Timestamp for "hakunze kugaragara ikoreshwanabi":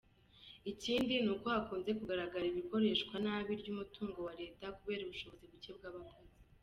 1.55-3.53